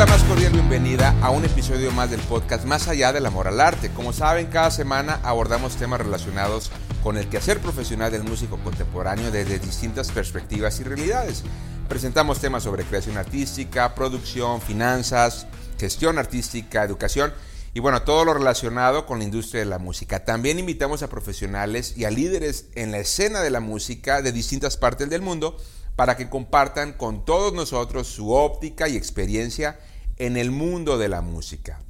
[0.00, 3.60] la más cordial bienvenida a un episodio más del podcast Más allá del amor al
[3.60, 3.90] arte.
[3.90, 6.70] Como saben, cada semana abordamos temas relacionados
[7.02, 11.42] con el quehacer profesional del músico contemporáneo desde distintas perspectivas y realidades.
[11.86, 15.46] Presentamos temas sobre creación artística, producción, finanzas,
[15.78, 17.34] gestión artística, educación
[17.74, 20.24] y bueno, todo lo relacionado con la industria de la música.
[20.24, 24.78] También invitamos a profesionales y a líderes en la escena de la música de distintas
[24.78, 25.58] partes del mundo
[25.94, 29.78] para que compartan con todos nosotros su óptica y experiencia
[30.20, 31.80] en el mundo de la música.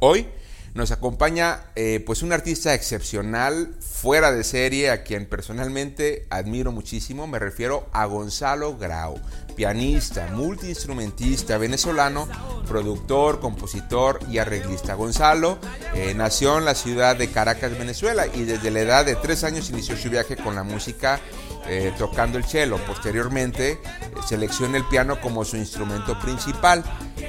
[0.00, 0.26] Hoy
[0.72, 7.26] nos acompaña eh, pues un artista excepcional, fuera de serie, a quien personalmente admiro muchísimo.
[7.26, 9.18] Me refiero a Gonzalo Grau,
[9.56, 12.28] pianista, multiinstrumentista venezolano,
[12.66, 14.94] productor, compositor y arreglista.
[14.94, 15.58] Gonzalo
[15.94, 19.68] eh, nació en la ciudad de Caracas, Venezuela, y desde la edad de tres años
[19.68, 21.20] inició su viaje con la música
[21.66, 22.78] eh, tocando el cello.
[22.86, 23.80] Posteriormente
[24.26, 26.84] seleccionó el piano como su instrumento principal.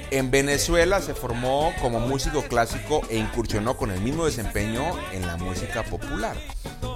[0.10, 5.38] En Venezuela se formó como músico clásico e incursionó con el mismo desempeño en la
[5.38, 6.36] música popular.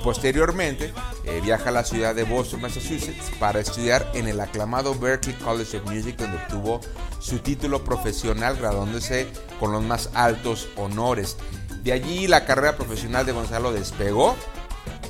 [0.04, 5.36] Posteriormente eh, viaja a la ciudad de Boston, Massachusetts, para estudiar en el aclamado Berklee
[5.36, 6.80] College of Music, donde obtuvo
[7.20, 9.28] su título profesional, graduándose
[9.60, 11.38] con los más altos honores.
[11.84, 14.36] De allí la carrera profesional de Gonzalo despegó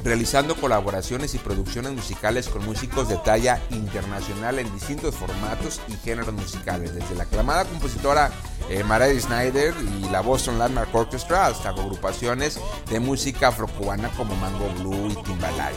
[0.06, 6.32] realizando colaboraciones y producciones musicales con músicos de talla internacional en distintos formatos y géneros
[6.32, 8.32] musicales, desde la aclamada compositora
[8.70, 8.84] eh,
[9.20, 15.16] Snyder y la Boston Landmark Orchestra hasta agrupaciones de música afrocubana como Mango Blue y
[15.24, 15.74] Timbalay.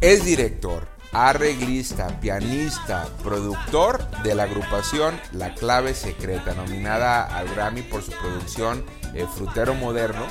[0.00, 8.04] Es director, arreglista, pianista, productor de la agrupación La Clave Secreta, nominada al Grammy por
[8.04, 8.84] su producción
[9.14, 10.26] eh, Frutero Moderno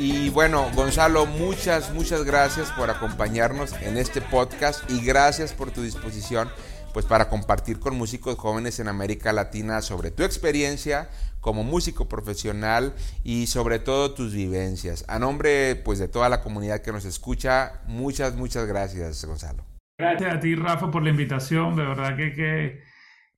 [0.00, 5.82] y bueno, Gonzalo, muchas, muchas gracias por acompañarnos en este podcast y gracias por tu
[5.82, 6.48] disposición
[6.94, 12.94] pues para compartir con músicos jóvenes en América Latina sobre tu experiencia como músico profesional
[13.24, 15.04] y sobre todo tus vivencias.
[15.06, 19.66] A nombre pues de toda la comunidad que nos escucha, muchas, muchas gracias, Gonzalo.
[19.98, 21.76] Gracias a ti, Rafa, por la invitación.
[21.76, 22.80] De verdad que, que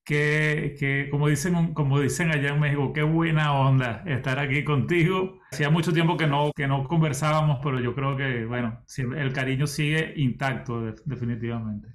[0.05, 5.41] que, como, dicen, como dicen allá en México, qué buena onda estar aquí contigo.
[5.53, 9.67] Hacía mucho tiempo que no, que no conversábamos, pero yo creo que, bueno, el cariño
[9.67, 11.89] sigue intacto, definitivamente.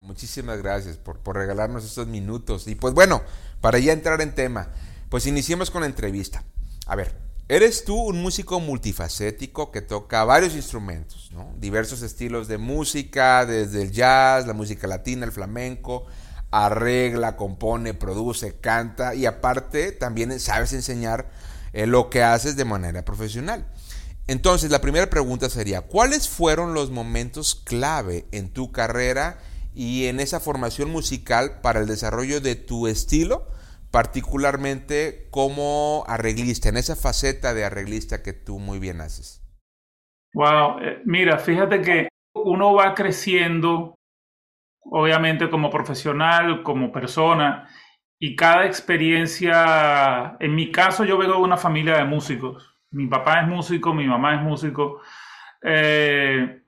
[0.00, 2.68] Muchísimas gracias por, por regalarnos estos minutos.
[2.68, 3.22] Y pues bueno,
[3.60, 4.68] para ya entrar en tema,
[5.08, 6.44] pues iniciemos con la entrevista.
[6.86, 7.16] A ver,
[7.48, 11.54] eres tú un músico multifacético que toca varios instrumentos, ¿no?
[11.58, 16.06] diversos estilos de música, desde el jazz, la música latina, el flamenco,
[16.54, 21.28] arregla, compone, produce, canta y aparte también sabes enseñar
[21.72, 23.66] eh, lo que haces de manera profesional.
[24.26, 29.38] Entonces, la primera pregunta sería, ¿cuáles fueron los momentos clave en tu carrera
[29.74, 33.48] y en esa formación musical para el desarrollo de tu estilo,
[33.90, 39.42] particularmente como arreglista, en esa faceta de arreglista que tú muy bien haces?
[40.34, 43.94] Wow, eh, mira, fíjate que uno va creciendo
[44.84, 47.68] obviamente como profesional, como persona,
[48.18, 53.40] y cada experiencia, en mi caso yo vengo de una familia de músicos, mi papá
[53.40, 55.00] es músico, mi mamá es músico,
[55.62, 56.60] eh,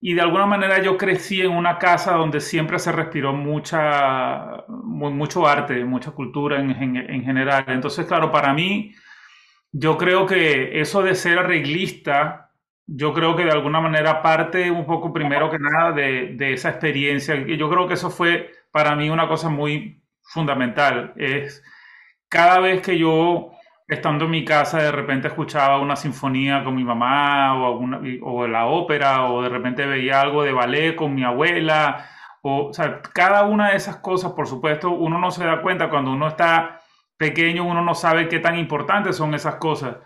[0.00, 5.46] y de alguna manera yo crecí en una casa donde siempre se respiró mucha, mucho
[5.46, 7.64] arte, mucha cultura en, en general.
[7.68, 8.92] Entonces, claro, para mí,
[9.72, 12.51] yo creo que eso de ser arreglista,
[12.94, 16.70] yo creo que de alguna manera parte un poco primero que nada de, de esa
[16.70, 17.34] experiencia.
[17.36, 21.12] Yo creo que eso fue para mí una cosa muy fundamental.
[21.16, 21.62] Es
[22.28, 23.52] cada vez que yo,
[23.88, 28.46] estando en mi casa, de repente escuchaba una sinfonía con mi mamá o, alguna, o
[28.46, 32.08] la ópera o de repente veía algo de ballet con mi abuela.
[32.42, 35.88] O, o sea, cada una de esas cosas, por supuesto, uno no se da cuenta
[35.90, 36.82] cuando uno está
[37.16, 39.96] pequeño, uno no sabe qué tan importantes son esas cosas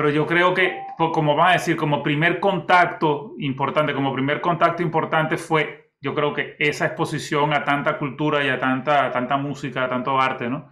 [0.00, 4.82] pero yo creo que, como van a decir, como primer contacto importante, como primer contacto
[4.82, 9.84] importante fue, yo creo que esa exposición a tanta cultura y a tanta, tanta música,
[9.84, 10.70] a tanto arte, ¿no?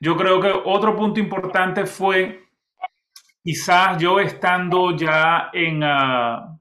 [0.00, 2.48] Yo creo que otro punto importante fue,
[3.44, 6.58] quizás yo estando ya en, uh,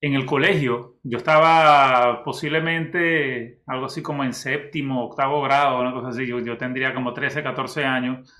[0.00, 6.08] en el colegio, yo estaba posiblemente algo así como en séptimo, octavo grado, una cosa
[6.08, 8.32] así, yo, yo tendría como 13, 14 años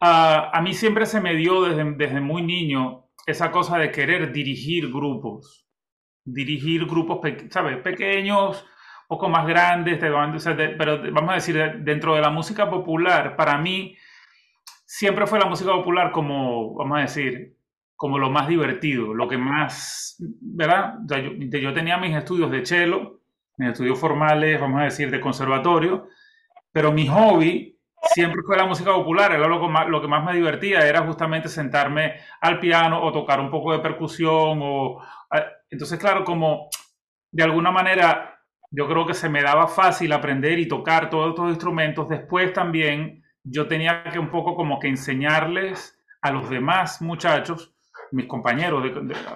[0.00, 4.90] a mí siempre se me dio desde, desde muy niño esa cosa de querer dirigir
[4.90, 5.68] grupos,
[6.24, 7.76] dirigir grupos, ¿sabes?
[7.78, 8.64] Pequeños,
[9.06, 13.96] poco más grandes, pero vamos a decir, dentro de la música popular, para mí
[14.86, 17.56] siempre fue la música popular como, vamos a decir,
[17.96, 20.94] como lo más divertido, lo que más, ¿verdad?
[21.06, 23.20] yo, yo tenía mis estudios de cello,
[23.56, 26.08] mis estudios formales, vamos a decir, de conservatorio,
[26.70, 27.77] pero mi hobby
[28.14, 31.06] siempre fue la música popular, era lo que, más, lo que más me divertía, era
[31.06, 34.60] justamente sentarme al piano o tocar un poco de percusión.
[34.62, 35.02] O,
[35.70, 36.68] entonces, claro, como
[37.30, 38.34] de alguna manera
[38.70, 43.24] yo creo que se me daba fácil aprender y tocar todos estos instrumentos, después también
[43.42, 47.74] yo tenía que un poco como que enseñarles a los demás muchachos,
[48.10, 48.84] mis compañeros,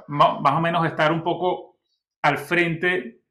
[0.08, 1.78] más o menos estar un poco
[2.22, 3.21] al frente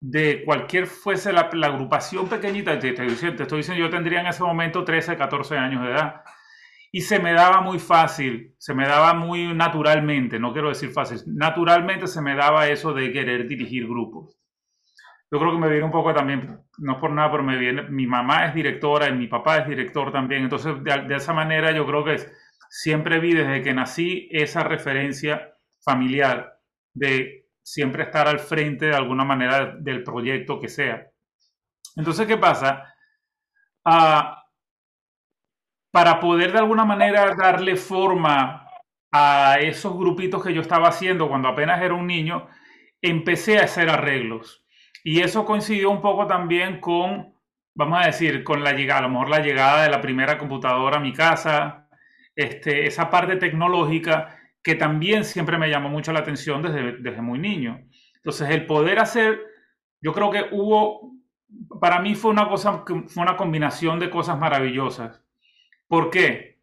[0.00, 4.82] de cualquier fuese la, agrupación pequeñita, te, te, estoy diciendo, yo tendría en ese momento
[4.82, 6.22] 13, 14 años de edad.
[6.92, 11.20] Y se me daba muy fácil, se me daba muy naturalmente, no quiero decir fácil,
[11.26, 14.36] naturalmente se me daba eso de querer dirigir grupos.
[15.30, 18.06] Yo creo que me viene un poco también, no por nada, pero me viene, mi
[18.08, 22.04] mamá es directora y mi papá es director también, entonces de esa manera yo creo
[22.04, 22.16] que
[22.68, 25.52] siempre vi desde que nací esa referencia
[25.84, 26.58] familiar
[26.94, 27.39] de
[27.70, 31.06] siempre estar al frente de alguna manera del proyecto que sea.
[31.96, 32.92] Entonces, ¿qué pasa?
[33.84, 34.44] Ah,
[35.92, 38.66] para poder de alguna manera darle forma
[39.12, 42.48] a esos grupitos que yo estaba haciendo cuando apenas era un niño,
[43.00, 44.64] empecé a hacer arreglos.
[45.04, 47.34] Y eso coincidió un poco también con,
[47.74, 50.96] vamos a decir, con la llegada, a lo mejor la llegada de la primera computadora
[50.96, 51.88] a mi casa,
[52.34, 57.38] este, esa parte tecnológica que también siempre me llamó mucho la atención desde, desde muy
[57.38, 57.88] niño.
[58.16, 59.40] Entonces, el poder hacer,
[60.00, 61.14] yo creo que hubo,
[61.80, 65.22] para mí fue una cosa, fue una combinación de cosas maravillosas.
[65.88, 66.60] ¿Por qué?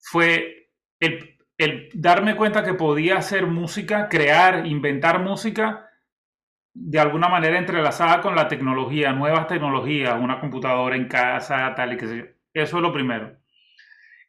[0.00, 0.70] Fue
[1.00, 5.88] el, el darme cuenta que podía hacer música, crear, inventar música
[6.74, 11.96] de alguna manera entrelazada con la tecnología, nuevas tecnologías, una computadora en casa, tal y
[11.96, 13.37] que sé Eso es lo primero.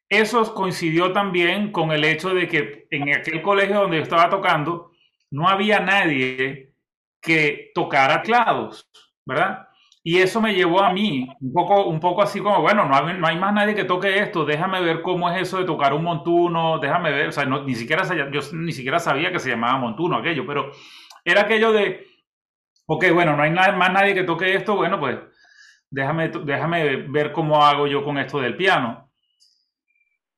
[0.10, 4.92] Eso coincidió también con el hecho de que en aquel colegio donde yo estaba tocando,
[5.32, 6.74] no había nadie
[7.22, 8.90] que tocara clavos,
[9.26, 9.68] ¿verdad?
[10.04, 13.18] Y eso me llevó a mí, un poco, un poco así como, bueno, no hay,
[13.20, 16.04] no hay más nadie que toque esto, déjame ver cómo es eso de tocar un
[16.04, 20.18] montuno, déjame ver, o sea, ni siquiera, yo ni siquiera sabía que se llamaba montuno
[20.18, 20.72] aquello, pero
[21.24, 22.08] era aquello de,
[22.88, 25.18] ok, bueno, no hay más nadie que toque esto, bueno, pues
[25.92, 29.09] déjame, déjame ver cómo hago yo con esto del piano.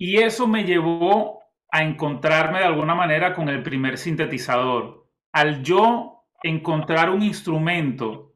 [0.03, 5.07] Y eso me llevó a encontrarme de alguna manera con el primer sintetizador.
[5.31, 8.33] Al yo encontrar un instrumento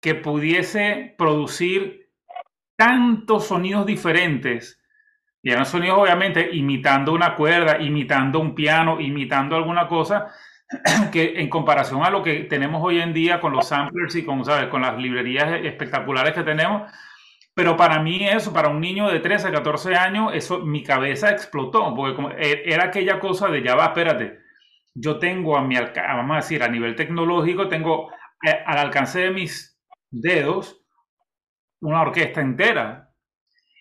[0.00, 2.14] que pudiese producir
[2.78, 4.82] tantos sonidos diferentes,
[5.42, 10.28] y eran sonidos obviamente imitando una cuerda, imitando un piano, imitando alguna cosa,
[11.12, 14.46] que en comparación a lo que tenemos hoy en día con los samplers y con,
[14.46, 14.68] ¿sabes?
[14.68, 16.90] con las librerías espectaculares que tenemos,
[17.56, 21.94] pero para mí eso, para un niño de 13, 14 años, eso, mi cabeza explotó,
[21.94, 24.40] porque como, e, era aquella cosa de, ya va, espérate,
[24.94, 28.10] yo tengo a mi vamos a decir, a nivel tecnológico, tengo
[28.46, 29.80] eh, al alcance de mis
[30.10, 30.82] dedos
[31.80, 33.10] una orquesta entera.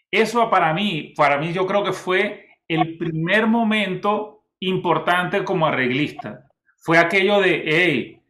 [0.10, 6.46] Eso para mí, para mí yo creo que fue el primer momento importante como arreglista.
[6.78, 8.22] Fue aquello de, hey,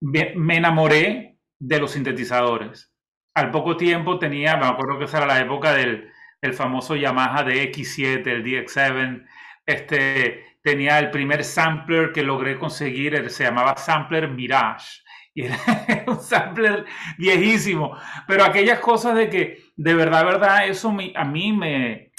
[0.00, 2.89] me enamoré de los sintetizadores
[3.34, 6.10] al poco tiempo tenía, me acuerdo que esa era la época del,
[6.54, 9.26] famoso Yamaha DX7, el DX7,
[9.66, 15.02] este, tenía el primer sampler que logré conseguir, se llamaba Sampler Mirage.
[15.32, 15.56] Y era
[16.06, 16.86] un sampler
[17.18, 17.96] viejísimo.
[18.26, 22.10] Pero aquellas cosas de que, de verdad, verdad, eso a mí me,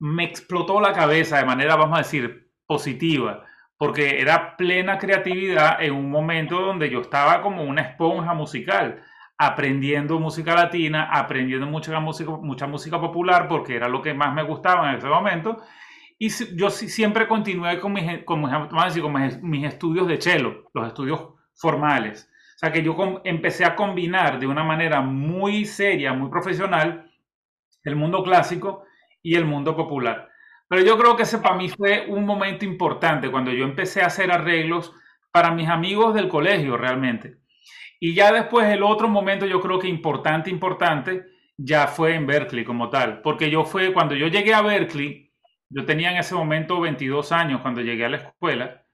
[0.00, 3.44] me explotó la cabeza de manera, vamos a decir, positiva.
[3.76, 9.02] Porque era plena creatividad en un momento donde yo estaba como una esponja musical
[9.42, 14.42] aprendiendo música latina, aprendiendo mucha música, mucha música popular, porque era lo que más me
[14.42, 15.56] gustaba en ese momento.
[16.18, 18.42] Y yo siempre continué con mis, con,
[19.40, 22.30] mis, estudios de cello, los estudios formales.
[22.56, 22.94] O sea que yo
[23.24, 27.10] empecé a combinar de una manera muy seria, muy profesional,
[27.82, 28.84] el mundo clásico
[29.22, 30.28] y el mundo popular.
[30.68, 34.08] Pero yo creo que ese para mí fue un momento importante cuando yo empecé a
[34.08, 34.92] hacer arreglos
[35.32, 37.39] para mis amigos del colegio realmente.
[38.00, 41.26] Y ya después el otro momento yo creo que importante, importante,
[41.56, 43.20] ya fue en Berkeley como tal.
[43.20, 45.30] Porque yo fue, cuando yo llegué a Berkeley,
[45.68, 48.86] yo tenía en ese momento 22 años cuando llegué a la escuela.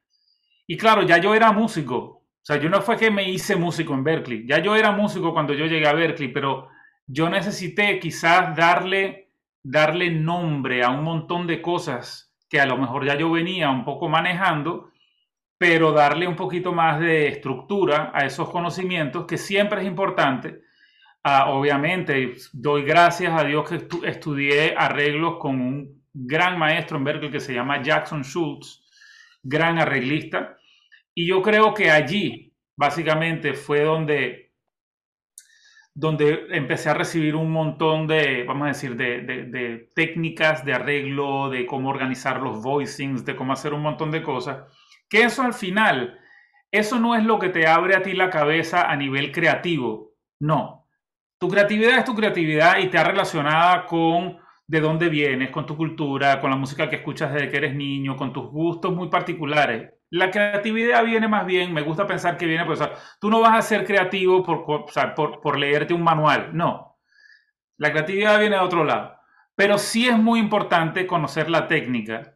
[0.67, 1.95] Y claro, ya yo era músico.
[1.95, 4.45] O sea, yo no fue que me hice músico en Berkeley.
[4.47, 6.69] Ya yo era músico cuando yo llegué a Berkeley, pero
[7.07, 9.31] yo necesité quizás darle,
[9.63, 13.85] darle nombre a un montón de cosas que a lo mejor ya yo venía un
[13.85, 14.91] poco manejando
[15.59, 20.63] pero darle un poquito más de estructura a esos conocimientos, que siempre es importante.
[21.25, 27.31] Ah, obviamente, doy gracias a Dios que estudié arreglos con un gran maestro en Berkeley
[27.31, 28.85] que se llama Jackson Schultz,
[29.43, 30.57] gran arreglista,
[31.19, 34.53] y yo creo que allí, básicamente, fue donde,
[35.95, 41.49] donde empecé a recibir un montón de, vamos a decir, de, de, técnicas de arreglo,
[41.49, 44.67] de cómo organizar los voicings, de cómo hacer un montón de cosas,
[45.09, 46.19] que eso al final,
[46.71, 50.89] eso no es lo que te abre a ti la cabeza a nivel creativo, no.
[51.39, 55.77] Tu creatividad es tu creatividad y te ha relacionada con de dónde vienes, con tu
[55.77, 59.93] cultura, con la música que escuchas desde que eres niño, con tus gustos muy particulares.
[60.11, 62.81] La creatividad viene más bien, me gusta pensar que viene, pues,
[63.21, 66.99] tú no vas a ser creativo por, por, por leerte un manual, no.
[67.79, 69.17] La creatividad viene de otro lado.
[69.55, 72.36] Pero sí es muy importante conocer la técnica,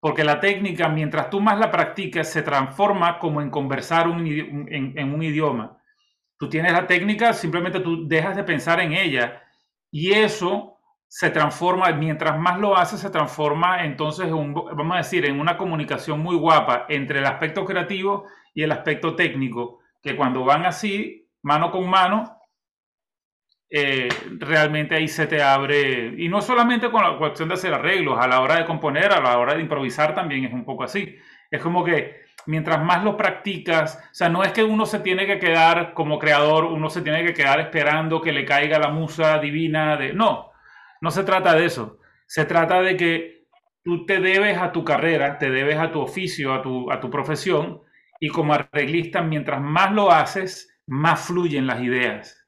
[0.00, 5.22] porque la técnica, mientras tú más la practicas, se transforma como en conversar en, un
[5.22, 5.78] idioma.
[6.38, 9.42] Tú tienes la técnica, simplemente tú dejas de pensar en ella
[9.90, 15.38] y eso se transforma, mientras más lo hace, se transforma entonces, vamos a decir, en
[15.38, 20.64] una comunicación muy guapa entre el aspecto creativo y el aspecto técnico, que cuando van
[20.64, 22.39] así, mano con mano,
[23.70, 24.08] eh,
[24.38, 28.26] realmente ahí se te abre, y no solamente con la cuestión de hacer arreglos, a
[28.28, 31.16] la hora de componer, a la hora de improvisar también es un poco así.
[31.50, 35.26] Es como que mientras más lo practicas, o sea, no es que uno se tiene
[35.26, 39.38] que quedar como creador, uno se tiene que quedar esperando que le caiga la musa
[39.38, 40.50] divina de, no,
[41.00, 41.98] no se trata de eso.
[42.26, 43.44] Se trata de que
[43.84, 47.10] tú te debes a tu carrera, te debes a tu oficio, a tu, a tu
[47.10, 47.82] profesión,
[48.20, 52.39] y como arreglista, mientras más lo haces, más fluyen las ideas.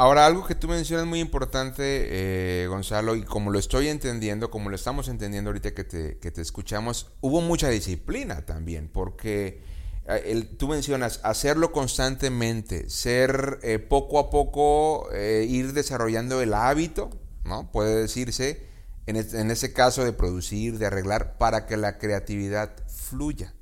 [0.00, 4.70] Ahora, algo que tú mencionas muy importante, eh, Gonzalo, y como lo estoy entendiendo, como
[4.70, 9.62] lo estamos entendiendo ahorita que te, que te escuchamos, hubo mucha disciplina también, porque
[10.08, 17.10] eh, tú mencionas hacerlo constantemente, ser eh, poco a poco, ir desarrollando el hábito
[17.44, 17.70] ¿no?
[17.70, 18.66] Puede decirse,
[19.04, 23.52] en, ese caso, de producir, de arreglar, para que la creatividad fluya.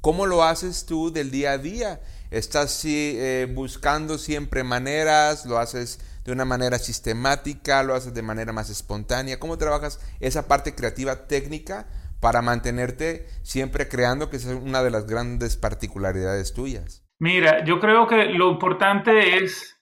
[0.00, 2.00] ¿Cómo lo haces tú del día a día?
[2.34, 5.46] ¿Estás eh, buscando siempre maneras?
[5.46, 7.84] ¿Lo haces de una manera sistemática?
[7.84, 9.38] ¿Lo haces de manera más espontánea?
[9.38, 11.86] ¿Cómo trabajas esa parte creativa técnica
[12.20, 17.06] para mantenerte siempre creando, que es una de las grandes particularidades tuyas?
[17.20, 19.76] Mira, yo creo que lo importante es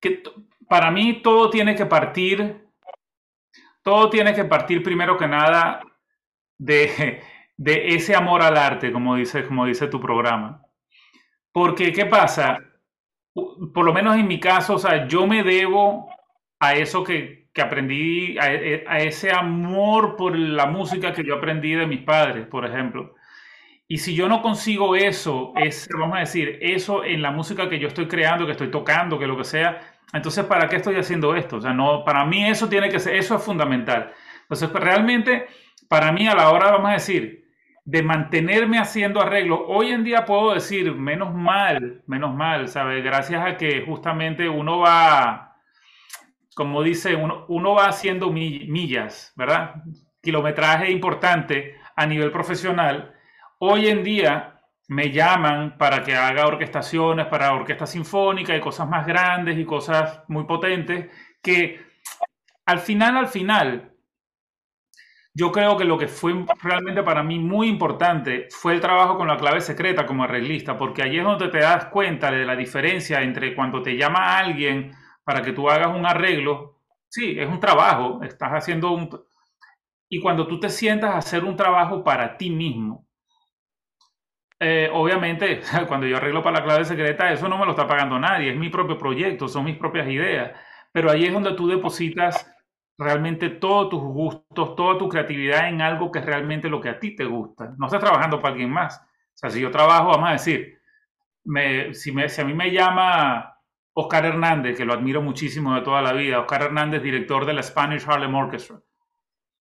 [0.00, 0.22] que
[0.68, 2.66] para mí todo tiene que partir
[3.82, 5.80] todo tiene que partir primero que nada
[6.58, 7.22] de,
[7.64, 10.65] ese amor al arte, como dice, como dice tu programa.
[11.56, 12.58] Porque, ¿qué pasa?
[13.32, 16.06] Por lo menos en mi caso, o sea, yo me debo
[16.60, 22.02] a eso que, aprendí, a, ese amor por la música que yo aprendí de mis
[22.02, 23.14] padres, por ejemplo.
[23.88, 27.78] Y si yo no consigo eso, es, vamos a decir, eso en la música que
[27.78, 29.80] yo estoy creando, que estoy tocando, que lo que sea,
[30.12, 31.56] entonces, ¿para qué estoy haciendo esto?
[31.56, 34.12] O sea, no, para mí eso tiene que ser, eso es fundamental.
[34.42, 35.46] Entonces, realmente,
[35.88, 37.45] para mí a la hora, vamos a decir,
[37.86, 43.02] de mantenerme haciendo arreglos, hoy en día puedo decir, menos mal, menos mal, ¿sabes?
[43.02, 45.56] Gracias a que justamente uno va,
[46.56, 49.76] como dice, uno, uno va haciendo millas, ¿verdad?
[50.20, 53.14] Kilometraje importante a nivel profesional.
[53.60, 59.06] Hoy en día me llaman para que haga orquestaciones para orquesta sinfónica y cosas más
[59.06, 61.08] grandes y cosas muy potentes
[61.40, 61.86] que
[62.64, 63.92] al final, al final,
[65.36, 69.28] yo creo que lo que fue realmente para mí muy importante fue el trabajo con
[69.28, 73.20] la clave secreta como arreglista, porque allí es donde te das cuenta de la diferencia
[73.20, 74.92] entre cuando te llama alguien
[75.24, 79.10] para que tú hagas un arreglo, sí, es un trabajo, estás haciendo un...
[80.08, 83.06] Y cuando tú te sientas a hacer un trabajo para ti mismo,
[84.58, 88.18] eh, obviamente, cuando yo arreglo para la clave secreta, eso no me lo está pagando
[88.18, 90.58] nadie, es mi propio proyecto, son mis propias ideas.
[90.92, 92.55] Pero ahí es donde tú depositas
[92.98, 96.98] realmente todos tus gustos, toda tu creatividad en algo que es realmente lo que a
[96.98, 97.74] ti te gusta.
[97.78, 98.98] No estás trabajando para alguien más.
[98.98, 100.78] O sea, si yo trabajo, vamos a decir,
[101.92, 103.58] si, a mí me llama
[103.94, 107.62] Oscar Hernández, que lo admiro muchísimo de toda la vida, Oscar Hernández, director de la
[107.62, 108.80] Spanish Harlem Orchestra,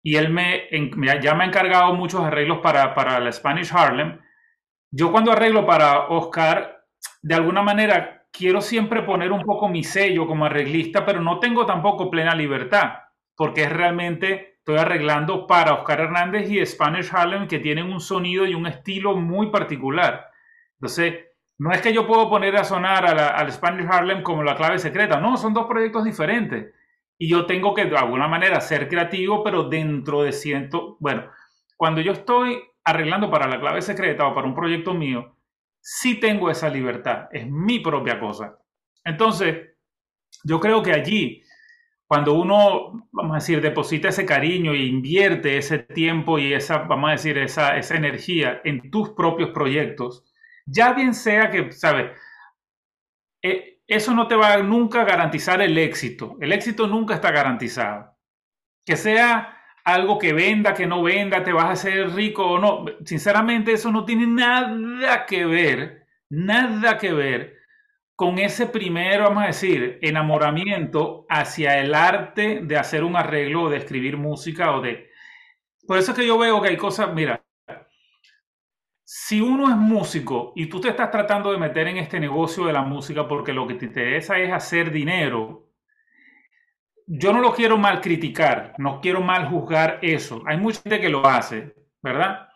[0.03, 0.69] y él me,
[1.21, 4.19] ya me ha encargado muchos arreglos para, para la Spanish Harlem,
[4.91, 6.85] yo cuando arreglo para Oscar,
[7.21, 11.65] de alguna manera quiero siempre poner un poco mi sello como arreglista, pero no tengo
[11.65, 13.02] tampoco plena libertad,
[13.35, 18.45] porque es realmente, estoy arreglando para Oscar Hernández y Spanish Harlem, que tienen un sonido
[18.45, 20.29] y un estilo muy particular.
[20.75, 21.25] Entonces,
[21.57, 25.19] no es que yo puedo poner a sonar al Spanish Harlem como la clave secreta,
[25.19, 26.73] no, son dos proyectos diferentes.
[27.17, 31.29] Y yo tengo que de alguna manera ser creativo, pero dentro de ciento, bueno,
[31.77, 35.37] cuando yo estoy arreglando para la clave secreta o para un proyecto mío,
[35.79, 38.57] sí tengo esa libertad, es mi propia cosa.
[39.03, 39.75] Entonces,
[40.43, 41.42] yo creo que allí,
[42.13, 47.09] cuando uno, vamos a decir, deposita ese cariño e invierte ese tiempo y esa, vamos
[47.09, 50.23] a decir, esa, esa energía en tus propios proyectos,
[50.67, 52.11] ya bien sea que, ¿sabes?
[53.41, 56.37] Eh, eso no te va nunca a garantizar el éxito.
[56.39, 58.15] El éxito nunca está garantizado.
[58.85, 62.85] Que sea algo que venda, que no venda, te vas a hacer rico o no.
[63.03, 67.62] Sinceramente, eso no tiene nada que ver, nada que ver
[68.15, 73.69] con ese primero, vamos a decir, enamoramiento hacia el arte de hacer un arreglo o
[73.69, 75.09] de escribir música o de...
[75.87, 77.43] Por eso es que yo veo que hay cosas, mira,
[79.03, 82.73] si uno es músico y tú te estás tratando de meter en este negocio de
[82.73, 85.69] la música porque lo que te interesa es hacer dinero,
[87.05, 90.41] yo no lo quiero mal criticar, no quiero mal juzgar eso.
[90.45, 92.47] Hay mucha gente que lo hace, ¿verdad?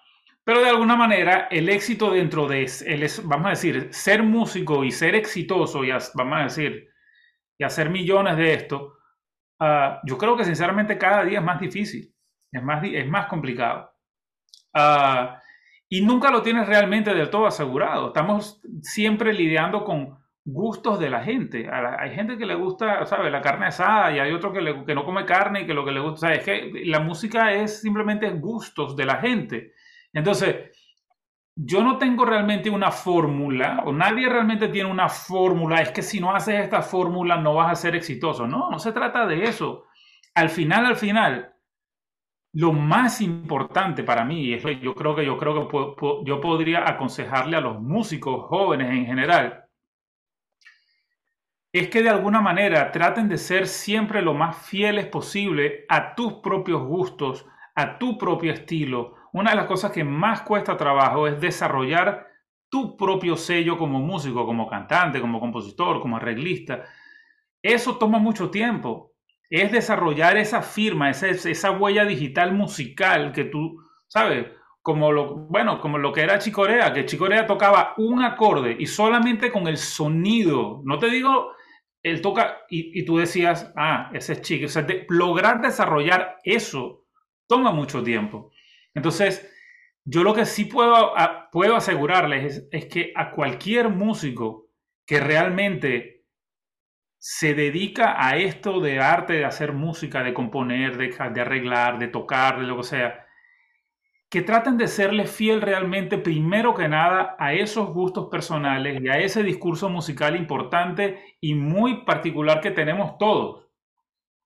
[0.48, 4.92] Pero de alguna manera el éxito dentro de, el, vamos a decir, ser músico y
[4.92, 6.88] ser exitoso, y vamos a decir,
[7.58, 8.94] y hacer millones de esto,
[9.60, 12.16] ah, yo creo que sinceramente cada día es más difícil,
[12.50, 13.92] es más, es más complicado.
[14.74, 15.36] Uh,
[15.90, 18.08] y nunca lo tienes realmente del todo asegurado.
[18.08, 21.70] Estamos siempre lidiando con gustos de la gente.
[21.70, 23.34] Hay gente que le gusta, ¿sabes?
[23.34, 25.92] La carne asada y hay otro que, que no come carne y que lo que
[25.92, 26.40] le gusta, ¿sabes?
[26.40, 29.74] Es que la música es simplemente gustos de la gente.
[30.18, 30.72] Entonces,
[31.56, 36.20] yo no tengo realmente una fórmula, o nadie realmente tiene una fórmula, es que si
[36.20, 38.48] no haces esta fórmula no vas a ser exitoso.
[38.48, 39.86] No, no se trata de eso.
[40.36, 41.54] Al final, al final,
[42.54, 47.58] lo más importante para mí, y yo creo que yo creo que yo podría aconsejarle
[47.58, 49.66] a los músicos jóvenes en general,
[51.72, 56.34] es que de alguna manera traten de ser siempre lo más fieles posible a tus
[56.36, 57.46] propios gustos,
[57.76, 59.16] a tu propio estilo.
[59.34, 62.28] Una de las cosas que más cuesta trabajo es desarrollar
[62.70, 66.84] tu propio sello como músico, como cantante, como compositor, como arreglista.
[67.62, 69.14] Eso toma mucho tiempo
[69.50, 74.48] es desarrollar esa firma, esa, esa huella digital musical que tú, ¿sabes?
[74.82, 79.52] Como lo, bueno, como lo que era Chicorea, que Chicorea tocaba un acorde y solamente
[79.52, 81.52] con el sonido, no te digo,
[82.04, 84.66] él toca y, tú decías, ah, ese es Chico.
[84.66, 87.04] O sea, lograr desarrollar eso
[87.48, 88.52] toma mucho tiempo.
[88.98, 89.48] Entonces,
[90.06, 91.14] yo lo que sí puedo,
[91.52, 94.70] puedo asegurarles es, que a cualquier músico
[95.06, 96.26] que realmente
[97.20, 102.08] se dedica a esto de arte, de hacer música, de componer, de, de, arreglar, de
[102.08, 103.26] tocar, de lo que sea,
[104.30, 109.20] que traten de serle fiel realmente, primero que nada, a esos gustos personales y a
[109.20, 113.68] ese discurso musical importante y muy particular que tenemos todos.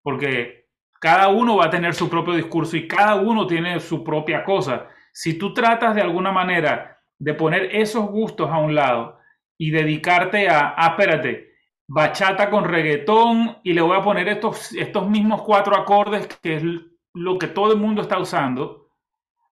[0.03, 0.60] Porque
[1.01, 4.87] cada uno va a tener su propio discurso y cada uno tiene su propia cosa.
[5.11, 9.17] Si tú tratas de alguna manera de poner esos gustos a un lado
[9.57, 11.53] y dedicarte a, ah, espérate,
[11.87, 16.63] bachata con reggaetón y le voy a poner estos, estos mismos cuatro acordes que es
[17.15, 18.89] lo que todo el mundo está usando,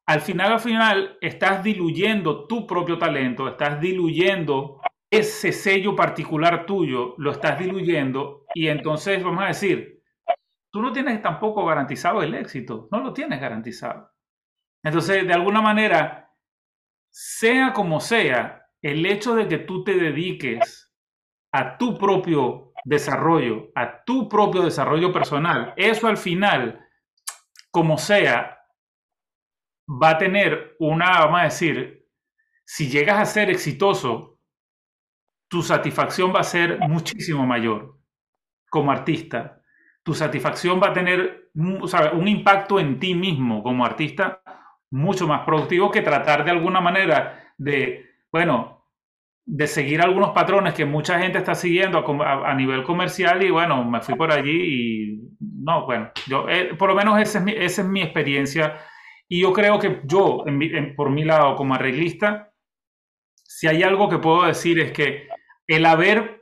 [0.06, 7.16] al final, al final, estás diluyendo tu propio talento, estás diluyendo ese sello particular tuyo,
[7.18, 9.99] lo estás diluyendo y entonces vamos a decir,
[10.72, 14.12] tú no tienes tampoco garantizado el éxito, no lo tienes garantizado.
[14.84, 16.32] Entonces, de alguna manera,
[17.12, 20.94] sea como sea, el hecho de que tú te dediques
[21.52, 26.80] a tu propio desarrollo, a tu propio desarrollo personal, eso al final,
[27.72, 28.58] como sea,
[29.90, 32.08] va a tener una, vamos a decir,
[32.66, 34.40] si llegas a ser exitoso,
[35.50, 38.00] tu satisfacción va a ser muchísimo mayor
[38.70, 39.59] como artista.
[40.10, 44.42] Tu satisfacción va a tener un impacto en ti mismo como artista
[44.90, 48.88] mucho más productivo que tratar de alguna manera de, bueno,
[49.46, 54.02] de seguir algunos patrones que mucha gente está siguiendo a, nivel comercial y bueno, me
[54.02, 57.84] fui por allí y no, bueno, yo, eh, por lo menos esa es, mi, esa
[57.84, 58.80] es mi experiencia.
[59.28, 60.44] Y yo creo que yo,
[60.98, 62.52] por mi lado como arreglista,
[63.36, 65.28] si hay algo que puedo decir es que
[65.68, 66.39] el haber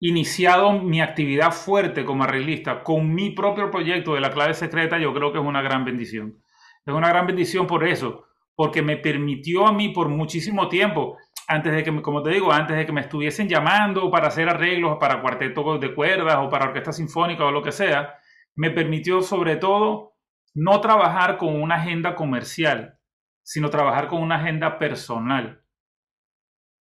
[0.00, 5.12] iniciado mi actividad fuerte como arreglista con mi propio proyecto de la clave secreta, yo
[5.12, 6.42] creo que es una gran bendición.
[6.86, 11.16] Es una gran bendición por eso, porque me permitió a mí por muchísimo tiempo
[11.48, 14.98] antes de que, como te digo, antes de que me estuviesen llamando para hacer arreglos
[15.00, 18.14] para cuartetos de cuerdas o para orquesta sinfónica o lo que sea,
[18.54, 20.14] me permitió sobre todo
[20.54, 22.98] no trabajar con una agenda comercial,
[23.42, 25.62] sino trabajar con una agenda personal.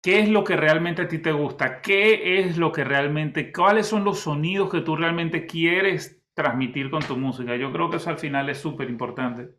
[0.08, 1.82] ¿Qué es lo que realmente a ti te gusta?
[1.82, 7.04] ¿Qué es lo que realmente, cuáles son los sonidos que tú realmente quieres transmitir con
[7.04, 7.58] tu música?
[7.58, 9.50] Yo creo que eso al final es súper importante.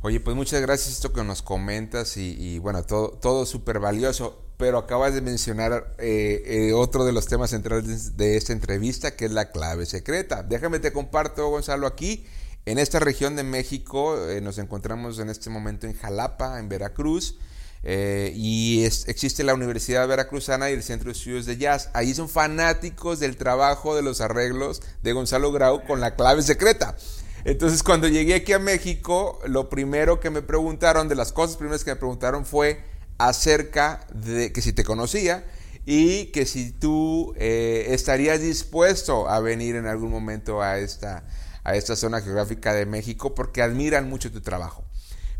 [0.00, 4.76] Oye, pues muchas gracias esto que nos comentas y, bueno, todo, todo súper valioso, pero
[4.76, 9.30] acabas de mencionar eh, eh, otro de los temas centrales de esta entrevista, que es
[9.30, 10.42] la clave secreta.
[10.42, 12.26] Déjame te comparto, Gonzalo, aquí.
[12.66, 17.38] En esta región de México eh, nos encontramos en este momento en Jalapa, en Veracruz.
[17.86, 21.90] Eh, y existe la Universidad Veracruzana y el Centro de Estudios de Jazz.
[21.92, 26.96] Ahí son fanáticos del trabajo de los arreglos de Gonzalo Grau con la clave secreta.
[27.44, 31.84] Entonces cuando llegué aquí a México, lo primero que me preguntaron, de las cosas primeras
[31.84, 32.82] que me preguntaron fue
[33.18, 35.44] acerca de que si te conocía
[35.84, 41.24] y que si tú eh, estarías dispuesto a venir en algún momento a esta,
[41.64, 44.83] a esta zona geográfica de México porque admiran mucho tu trabajo.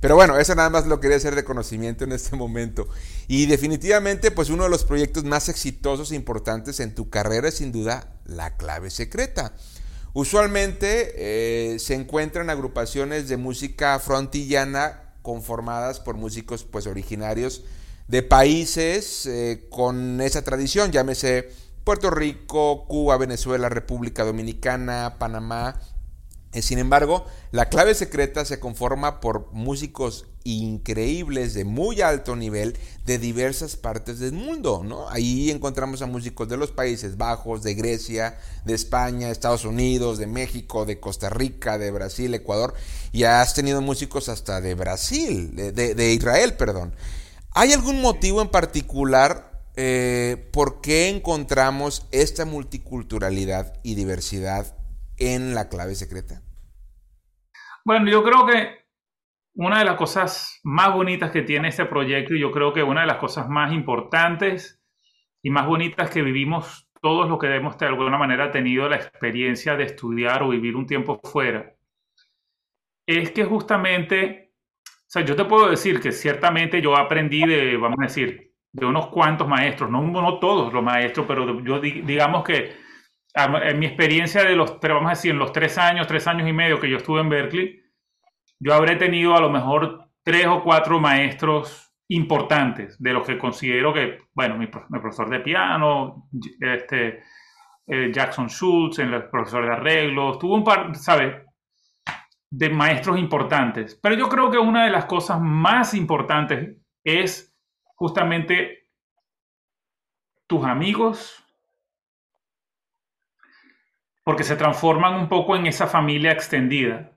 [0.04, 2.86] Pero bueno, eso nada más lo quería hacer de conocimiento en este momento.
[3.26, 7.54] Y definitivamente, pues uno de los proyectos más exitosos e importantes en tu carrera es
[7.54, 9.54] sin duda la clave secreta.
[10.12, 17.64] Usualmente eh, se encuentran agrupaciones de música frontillana conformadas por músicos pues originarios
[18.06, 21.48] de países eh, con esa tradición, llámese
[21.82, 25.80] Puerto Rico, Cuba, Venezuela, República Dominicana, Panamá,
[26.62, 33.18] sin embargo, la clave secreta se conforma por músicos increíbles de muy alto nivel de
[33.18, 35.08] diversas partes del mundo, ¿no?
[35.08, 40.26] Ahí encontramos a músicos de los Países Bajos, de Grecia, de España, Estados Unidos, de
[40.26, 42.74] México, de Costa Rica, de Brasil, Ecuador,
[43.10, 46.94] y has tenido músicos hasta de Brasil, de, Israel, perdón.
[47.52, 54.76] ¿Hay algún motivo en particular eh, por qué encontramos esta multiculturalidad y diversidad
[55.16, 56.43] en la clave secreta?
[57.84, 58.86] Bueno, yo creo que
[59.56, 63.02] una de las cosas más bonitas que tiene este proyecto y yo creo que una
[63.02, 64.82] de las cosas más importantes
[65.42, 69.76] y más bonitas que vivimos todos los que hemos de alguna manera tenido la experiencia
[69.76, 71.74] de estudiar o vivir un tiempo fuera,
[73.06, 74.54] es que justamente,
[74.86, 78.86] o sea, yo te puedo decir que ciertamente yo aprendí de, vamos a decir, de
[78.86, 82.83] unos cuantos maestros, no, no todos los maestros, pero yo digamos que
[83.34, 86.52] en mi experiencia de los, vamos a decir, en los tres años, tres años y
[86.52, 87.82] medio que yo estuve en Berkeley,
[88.60, 93.92] yo habré tenido a lo mejor tres o cuatro maestros importantes, de los que considero
[93.92, 96.28] que, bueno, mi, profesor de piano,
[96.60, 97.22] este,
[97.86, 101.34] eh, Jackson Schultz, el profesor de arreglos, tuvo un par, ¿sabes?
[102.50, 103.98] De maestros importantes.
[104.00, 107.54] Pero yo creo que una de las cosas más importantes es
[107.96, 108.88] justamente
[110.46, 111.43] tus amigos,
[114.24, 117.12] porque se transforman un poco en esa familia extendida.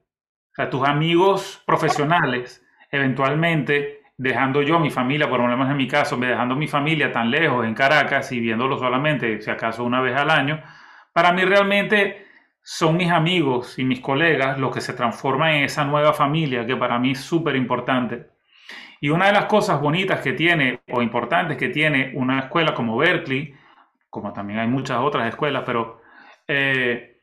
[0.51, 5.87] O sea, tus amigos profesionales, eventualmente, dejando yo mi familia, por lo menos en mi
[5.87, 10.01] caso, me dejando mi familia tan lejos en Caracas y viéndolo solamente, si acaso, una
[10.01, 10.61] vez al año,
[11.13, 12.25] para mí realmente
[12.61, 16.75] son mis amigos y mis colegas los que se transforman en esa nueva familia que
[16.75, 18.27] para mí es súper importante.
[18.99, 22.97] Y una de las cosas bonitas que tiene o importantes que tiene una escuela como
[22.97, 23.53] Berkeley,
[24.09, 26.01] como también hay muchas otras escuelas, pero
[26.47, 27.21] eh,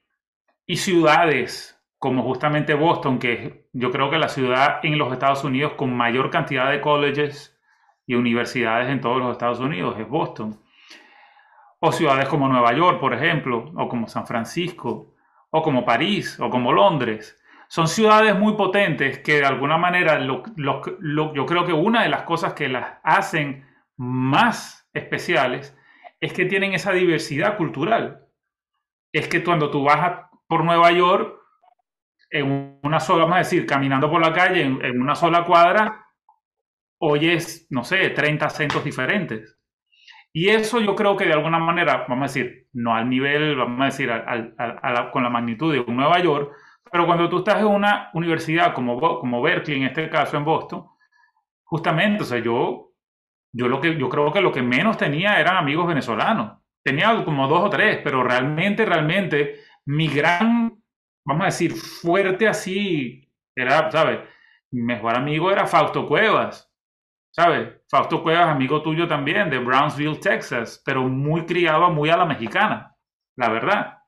[0.67, 5.73] y ciudades como justamente Boston, que yo creo que la ciudad en los Estados Unidos
[5.73, 7.59] con mayor cantidad de colleges
[8.07, 10.61] y universidades en todos los Estados Unidos es Boston.
[11.81, 15.15] O ciudades como Nueva York, por ejemplo, o como San Francisco,
[15.49, 17.41] o como París, o como Londres.
[17.69, 22.53] Son ciudades muy potentes que de alguna manera yo creo que una de las cosas
[22.53, 25.75] que las hacen más especiales
[26.21, 28.24] es que tienen esa diversidad cultural
[29.15, 31.39] es que cuando tú vas por Nueva York,
[32.31, 36.05] en una sola, vamos a decir, caminando por la calle, en, una sola cuadra,
[36.99, 39.57] oyes, no sé, 30 acentos diferentes.
[40.33, 43.81] Y eso yo creo que de alguna manera, vamos a decir, no al nivel, vamos
[43.83, 44.11] a decir,
[45.13, 46.53] con la magnitud de Nueva York,
[46.91, 50.89] pero cuando tú estás en una universidad como, como Berkeley, en este caso en Boston,
[51.63, 52.91] justamente, o sea, yo,
[53.53, 57.49] yo, lo que, yo creo que lo que menos tenía eran amigos venezolanos tenía como
[57.49, 60.81] dos o tres, pero realmente, realmente, mi gran,
[61.25, 64.21] vamos a decir, fuerte así, era, ¿sabes?
[64.71, 66.71] Mi mejor amigo era Fausto Cuevas,
[67.31, 67.81] ¿sabes?
[67.89, 72.95] Fausto Cuevas, amigo tuyo también, de Brownsville, Texas, pero muy criado, muy a la mexicana,
[73.37, 73.99] la verdad.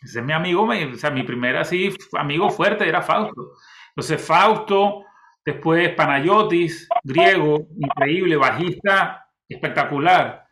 [0.00, 3.52] Ese es mi amigo, o sea, mi primer así amigo fuerte era Fausto.
[3.90, 5.04] Entonces, Fausto,
[5.44, 10.45] después Panayotis, griego, increíble, bajista, espectacular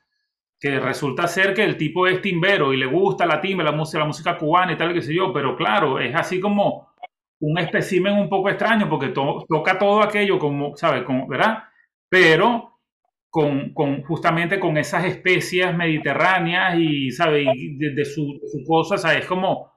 [0.64, 3.98] que resulta ser que el tipo es timbero y le gusta la timba, la música,
[3.98, 6.94] la música cubana y tal, qué sé yo, pero claro, es así como
[7.40, 11.02] un espécimen un poco extraño porque toca todo aquello como, ¿sabes?
[11.02, 11.64] Como, ¿Verdad?
[12.08, 12.80] Pero
[13.28, 17.46] con, con, justamente con esas especias mediterráneas y, ¿sabes?
[17.46, 19.14] de, su, su, cosa.
[19.14, 19.70] Es como,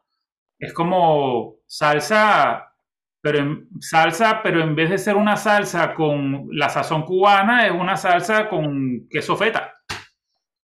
[0.58, 2.74] es como salsa,
[3.22, 7.74] pero en, salsa, pero en vez de ser una salsa con la sazón cubana, es
[7.74, 9.74] una salsa con queso feta.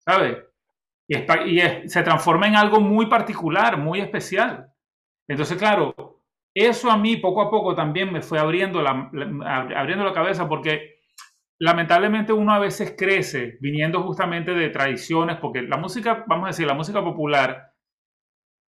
[0.05, 0.38] ¿Sabes?
[1.09, 4.73] Y, se transforma en algo muy particular, muy especial.
[5.29, 5.95] Entonces, claro,
[6.55, 9.11] eso a mí poco a poco también me fue abriendo la,
[9.77, 11.01] abriendo la cabeza porque
[11.59, 16.67] lamentablemente uno a veces crece viniendo justamente de tradiciones, porque la música, vamos a decir,
[16.67, 17.73] la música popular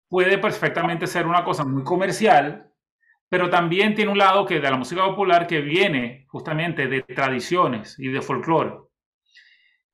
[0.08, 2.70] puede perfectamente ser una cosa muy comercial,
[3.28, 7.98] pero también tiene un lado que de la música popular que viene justamente de tradiciones
[7.98, 8.83] y de folclore.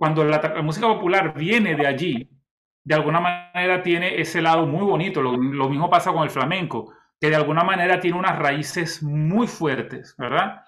[0.00, 2.30] Cuando la, música popular viene de allí,
[2.82, 5.20] de alguna manera tiene ese lado muy bonito.
[5.20, 10.14] Lo, mismo pasa con el flamenco, que de alguna manera tiene unas raíces muy fuertes,
[10.16, 10.62] ¿verdad?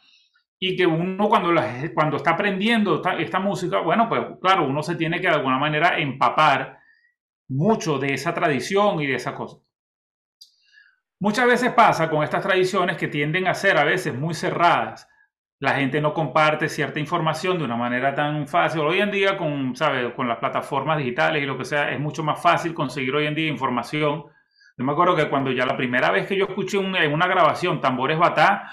[0.58, 1.50] Y que uno cuando,
[1.94, 5.56] cuando está aprendiendo esta, esta música, bueno, pues claro, uno se tiene que de alguna
[5.56, 6.80] manera empapar
[7.48, 9.56] mucho de esa tradición y de esa cosa.
[11.20, 15.08] Muchas veces pasa con estas tradiciones que tienden a ser a veces muy cerradas.
[15.62, 18.80] La gente no comparte cierta información de una manera tan fácil.
[18.80, 20.12] Hoy en día, con, ¿sabe?
[20.12, 23.36] con las plataformas digitales y lo que sea, es mucho más fácil conseguir hoy en
[23.36, 24.24] día información.
[24.76, 28.18] Yo me acuerdo que cuando ya la primera vez que yo escuché una grabación tambores
[28.18, 28.70] batá,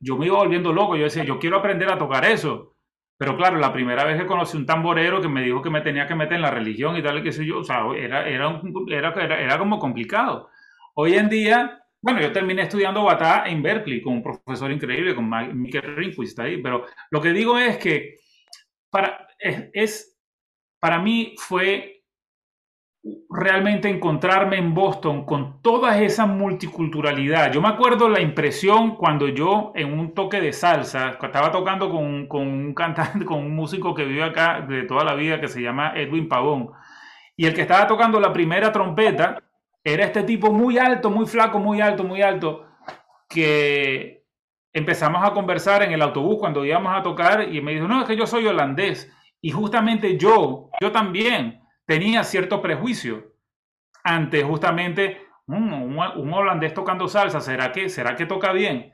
[0.00, 0.96] yo me iba volviendo loco.
[0.96, 2.74] Yo decía, yo quiero aprender a tocar eso.
[3.16, 6.08] Pero claro, la primera vez que conocí un tamborero que me dijo que me tenía
[6.08, 8.60] que meter en la religión y tal, y qué sé yo, o sea, era, era,
[8.88, 10.48] era, era como complicado.
[10.94, 15.30] Hoy en día, bueno, yo terminé estudiando Batá en Berkeley con un profesor increíble, con
[15.30, 18.16] Michael Rinquist ahí, pero lo que digo es que
[18.90, 20.18] para, es,
[20.80, 22.02] para mí fue
[23.30, 27.52] realmente encontrarme en Boston con toda esa multiculturalidad.
[27.52, 32.26] Yo me acuerdo la impresión cuando yo en un toque de salsa, estaba tocando con,
[32.26, 35.62] con un cantante, con un músico que vive acá de toda la vida que se
[35.62, 36.70] llama Edwin Pavón,
[37.36, 39.42] y el que estaba tocando la primera trompeta,
[39.84, 42.66] era este tipo muy alto, muy flaco, muy alto, muy alto,
[43.28, 44.24] que
[44.72, 48.06] empezamos a conversar en el autobús cuando íbamos a tocar y me dijo, no, es
[48.06, 49.12] que yo soy holandés.
[49.40, 53.32] Y justamente yo, yo también tenía cierto prejuicio
[54.04, 58.92] ante justamente un, un, holandés tocando salsa, ¿será que, ¿será que toca bien?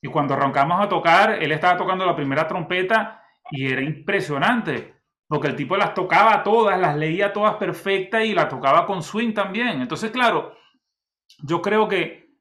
[0.00, 4.99] Y cuando arrancamos a tocar, él estaba tocando la primera trompeta y era impresionante
[5.30, 9.32] porque el tipo las tocaba todas, las leía todas perfectas y las tocaba con swing
[9.32, 9.80] también.
[9.80, 10.56] Entonces, claro,
[11.44, 12.34] yo creo que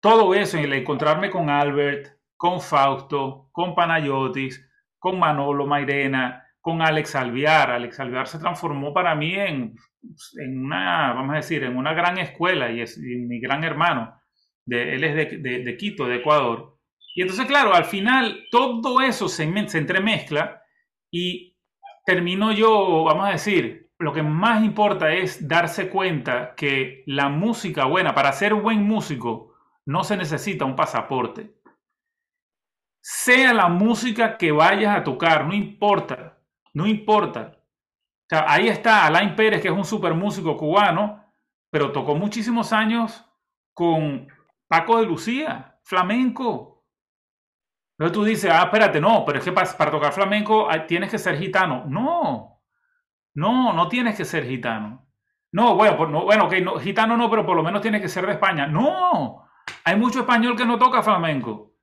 [0.00, 4.66] todo eso, el encontrarme con Albert, con Fausto, con Panayotis,
[4.98, 7.72] con Manolo Mairena, con Alex Alviar.
[7.72, 9.74] Alex Alviar se transformó para mí en,
[10.64, 14.18] una, vamos a decir, en una gran escuela y es mi gran hermano.
[14.64, 16.78] De, él es de, Quito, de Ecuador.
[17.14, 20.62] Y entonces, claro, al final todo eso se entremezcla
[21.12, 21.50] y
[22.04, 27.84] termino yo, vamos a decir, lo que más importa es darse cuenta que la música
[27.84, 29.54] buena, para ser buen músico,
[29.86, 31.54] no se necesita un pasaporte.
[33.02, 36.38] Sea la música que vayas a tocar, no importa,
[36.72, 37.58] no importa.
[37.58, 41.24] O sea, ahí está Alain Pérez, que es un super músico cubano,
[41.70, 43.24] pero tocó muchísimos años
[43.74, 44.28] con
[44.68, 46.69] Paco de Lucía, flamenco.
[48.00, 51.36] Entonces tú dices, ah, espérate, no, pero es que para, tocar flamenco tienes que ser
[51.36, 51.84] gitano.
[51.86, 52.62] No,
[53.34, 55.06] no, no tienes que ser gitano.
[55.52, 58.24] No, bueno, no, bueno, okay, no, gitano no, pero por lo menos tienes que ser
[58.24, 58.66] de España.
[58.66, 59.44] No,
[59.84, 61.74] hay mucho español que no toca flamenco.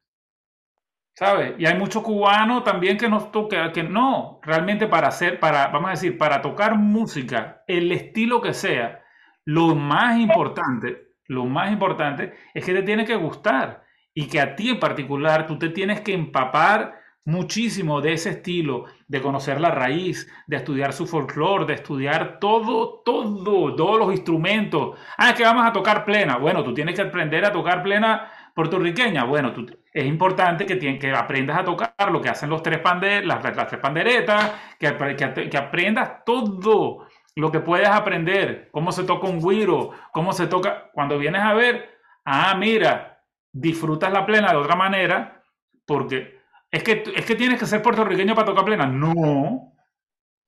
[1.13, 1.53] ¿Sabes?
[1.60, 5.89] Y hay mucho cubano también que no toca, que no, realmente para hacer, para, vamos
[5.89, 9.03] a decir, para tocar música, el estilo que sea,
[9.45, 13.86] lo más importante, lo más importante es que te tiene que gustar
[14.17, 18.86] y que a ti en particular tú te tienes que empapar muchísimo de ese estilo,
[19.08, 24.97] de conocer la raíz, de estudiar su folclore, de estudiar todo, todo, todos los instrumentos.
[25.19, 26.38] Ah, es que vamos a tocar plena.
[26.38, 29.23] Bueno, tú tienes que aprender a tocar plena puertorriqueña.
[29.25, 33.23] Bueno, tú, es importante que, que aprendas a tocar lo que hacen los tres pander,
[33.23, 39.03] las, las, tres panderetas, que, que, que aprendas todo lo que puedes aprender, cómo se
[39.03, 43.16] toca un guiro, cómo se toca, cuando vienes a ver, ah, mira,
[43.60, 45.43] disfrutas la plena de otra manera,
[45.86, 46.39] porque
[46.72, 48.86] es que, es que tienes que ser puertorriqueño para tocar plena.
[48.86, 49.74] No,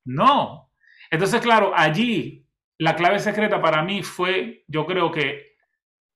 [0.06, 0.72] no.
[1.10, 5.56] Entonces, claro, allí la clave secreta para mí fue, yo creo que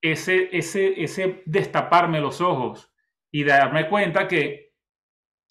[0.01, 2.91] ese, ese, ese destaparme los ojos
[3.31, 4.73] y darme cuenta que,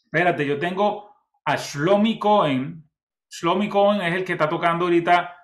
[0.05, 2.88] espérate, yo tengo a Shlomi Cohen.
[3.31, 5.37] Shlomi Cohen es el que está tocando ahorita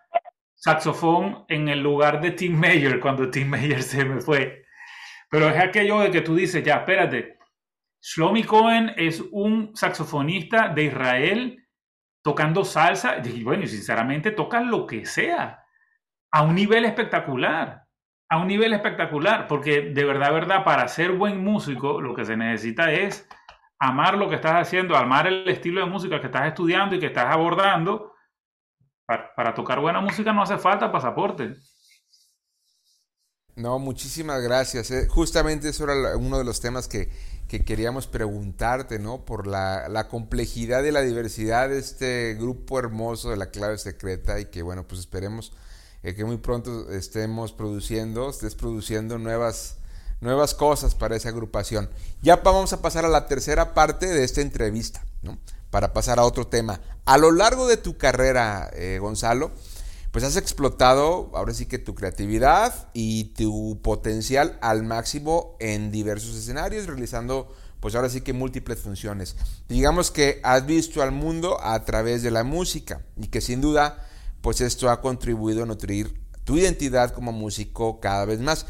[0.55, 4.65] saxofón en el lugar de Tim Mayer cuando Tim Mayer se me fue.
[5.31, 7.38] Pero es aquello de que tú dices, ya, espérate,
[8.01, 11.69] Shlomi Cohen es un saxofonista de Israel
[12.23, 15.64] tocando salsa, y bueno, sinceramente toca lo que sea,
[16.31, 17.85] a un nivel espectacular,
[18.29, 22.37] a un nivel espectacular, porque de verdad, verdad, para ser buen músico lo que se
[22.37, 23.27] necesita es
[23.79, 27.07] amar lo que estás haciendo, amar el estilo de música que estás estudiando y que
[27.07, 28.14] estás abordando.
[29.07, 31.55] Para tocar buena música no hace falta pasaporte.
[33.59, 34.92] No, muchísimas gracias.
[34.92, 35.09] Eh.
[35.09, 37.11] Justamente eso era uno de los temas que,
[37.49, 39.25] queríamos preguntarte, ¿no?
[39.25, 44.44] Por la, complejidad y la diversidad de este grupo hermoso de la clave secreta y
[44.47, 45.53] que, bueno, pues esperemos
[46.05, 49.79] eh, que muy pronto estemos produciendo, estés produciendo nuevas,
[50.21, 51.90] nuevas cosas para esa agrupación.
[52.23, 55.37] Ya vamos a pasar a la tercera parte de esta entrevista, ¿no?
[55.71, 56.81] Para pasar a otro tema.
[57.05, 59.51] A lo largo de tu carrera, eh, Gonzalo,
[60.19, 66.35] pues has explotado ahora sí que tu creatividad y tu potencial al máximo en diversos
[66.35, 69.37] escenarios, realizando pues ahora sí que múltiples funciones.
[69.69, 74.09] Digamos que has visto al mundo a través de la música y que sin duda
[74.41, 78.67] pues esto ha contribuido a nutrir tu identidad como músico cada vez más.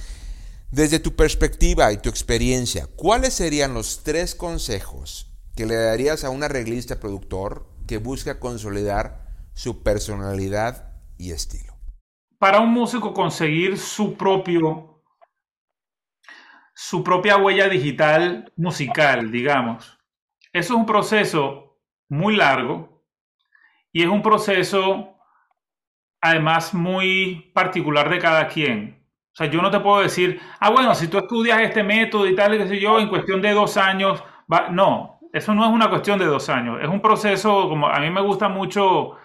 [0.70, 6.28] Desde tu perspectiva y tu experiencia, ¿cuáles serían los tres consejos que le darías a
[6.28, 10.87] un arreglista productor que busca consolidar su personalidad
[11.18, 11.74] y estilo.
[12.38, 15.02] Para un músico conseguir su propio,
[16.74, 19.98] su propia huella digital musical, digamos,
[20.52, 21.78] eso es un proceso
[22.08, 23.04] muy largo
[23.92, 25.16] y es un proceso
[26.20, 29.04] además muy particular de cada quien.
[29.32, 32.34] O sea, yo no te puedo decir, ah, bueno, si tú estudias este método y
[32.34, 34.68] tal, y qué sé yo, en cuestión de dos años, va.
[34.68, 36.78] No, eso no es una cuestión de dos años.
[36.82, 39.16] Es un proceso, como a mí me gusta mucho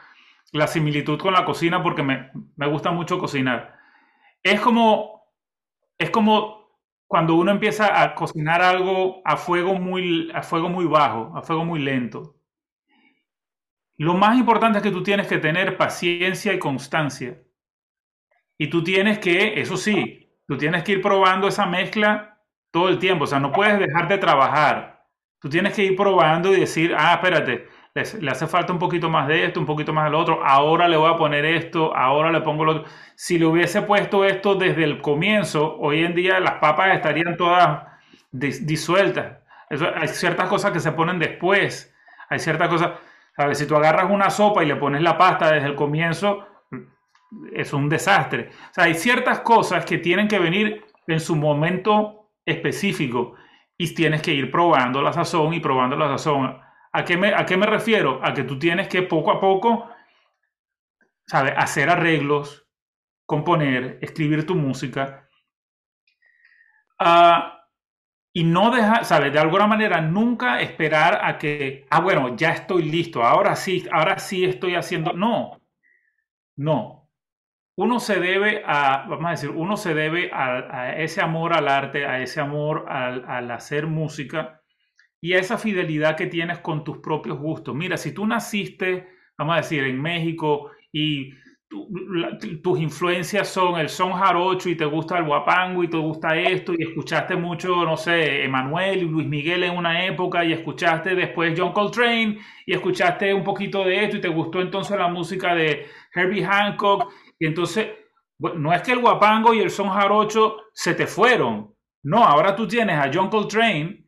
[0.54, 2.32] la similitud con la cocina porque me,
[2.68, 3.76] gusta mucho cocinar.
[4.44, 5.26] Es como,
[5.98, 6.70] es como
[7.08, 11.66] cuando uno empieza a cocinar algo a fuego muy, a fuego muy bajo, a fuego
[11.66, 12.36] muy lento.
[13.98, 17.42] Lo más importante es que tú tienes que tener paciencia y constancia.
[18.58, 22.39] Y tú tienes que, eso sí, tú tienes que ir probando esa mezcla
[22.72, 23.24] todo el tiempo.
[23.24, 25.08] O sea, no puedes dejar de trabajar.
[25.39, 29.27] Tú tienes que ir probando y decir, ah, espérate, le, hace falta un poquito más
[29.27, 32.41] de esto, un poquito más del otro, ahora le voy a poner esto, ahora le
[32.41, 32.86] pongo lo otro.
[33.15, 37.84] Si le hubiese puesto esto desde el comienzo, hoy en día las papas estarían todas
[38.32, 39.38] disueltas.
[39.69, 41.93] hay ciertas cosas que se ponen después,
[42.29, 42.91] hay ciertas cosas,
[43.36, 43.60] ¿sabes?
[43.60, 46.47] Si tú agarras una sopa y le pones la pasta desde el comienzo,
[47.53, 48.49] es un desastre.
[48.71, 53.36] O sea, hay ciertas cosas que tienen que venir en su momento específico
[53.77, 57.45] y tienes que ir probando la sazón y probando la sazón ¿A qué, me, ¿A
[57.45, 58.19] qué me refiero?
[58.23, 59.89] A que tú tienes que poco a poco,
[61.25, 61.53] ¿sabes?
[61.58, 62.67] Hacer arreglos,
[63.25, 65.27] componer, escribir tu música.
[66.99, 67.65] Ah,
[68.34, 69.34] y no dejar, ¿sabes?
[69.34, 74.19] De alguna manera, nunca esperar a que, ah, bueno, ya estoy listo, ahora sí, ahora
[74.19, 75.13] sí estoy haciendo.
[75.13, 75.62] No,
[76.58, 77.10] no.
[77.77, 82.06] Uno se debe a, vamos a decir, uno se debe a, ese amor al arte,
[82.08, 84.62] a ese amor al, al hacer música
[85.24, 87.74] y esa fidelidad que tienes con tus propios gustos.
[87.74, 89.08] Mira, si tú naciste,
[89.38, 91.32] vamos a decir, en México y
[92.62, 96.74] tus influencias son el son jarocho y te gusta el guapango y te gusta esto
[96.78, 101.58] y escuchaste mucho, no sé, Emanuel y Luis Miguel en una época y escuchaste después
[101.58, 105.86] John Coltrane y escuchaste un poquito de esto y te gustó entonces la música de
[106.14, 107.88] Herbie Hancock y entonces
[108.40, 112.68] no es que el guapango y el son jarocho se te fueron, no, ahora tú
[112.68, 114.03] tienes a John Coltrane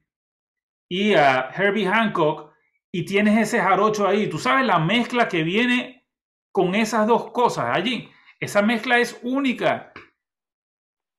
[0.89, 2.51] y a Herbie Hancock
[2.91, 4.27] y tienes ese jarocho ahí.
[4.27, 6.07] Tú sabes la mezcla que viene
[6.51, 8.09] con esas dos cosas allí.
[8.39, 9.91] Esa mezcla es única.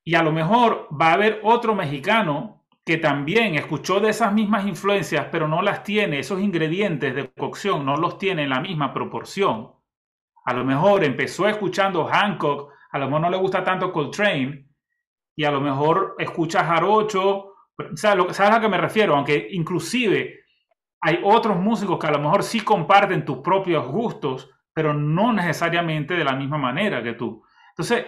[0.05, 4.65] Y a lo mejor va a haber otro mexicano que también escuchó de esas mismas
[4.65, 8.95] influencias, pero no las tiene, esos ingredientes de cocción no los tiene en la misma
[8.95, 9.73] proporción.
[10.45, 14.69] A lo mejor empezó escuchando Hancock, a lo mejor no le gusta tanto Coltrane,
[15.35, 17.56] y a lo mejor escucha Jarocho
[17.95, 19.15] ¿Sabes, a lo que me refiero?
[19.15, 20.45] Aunque inclusive
[21.01, 26.15] hay otros músicos que a lo mejor sí comparten tus propios gustos, pero no necesariamente
[26.15, 27.45] de la misma manera que tú.
[27.71, 28.07] Entonces,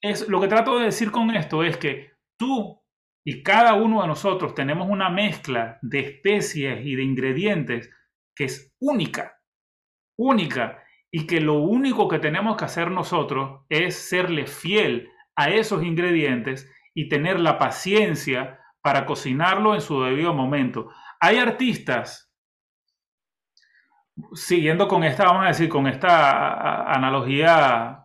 [0.00, 2.82] es, lo que trato de decir con esto es que tú
[3.24, 7.90] y cada uno de nosotros tenemos una mezcla de especies y de ingredientes
[8.34, 9.40] que es única,
[10.18, 15.82] única, y que lo único que tenemos que hacer nosotros es serle fiel a esos
[15.82, 20.90] ingredientes y tener la paciencia para cocinarlo en su debido momento.
[21.18, 22.32] Hay artistas,
[24.32, 28.04] siguiendo con esta, vamos a decir, con esta analogía